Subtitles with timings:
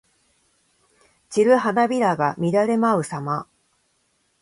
[1.29, 3.45] 散る花びらが乱れ舞うさま。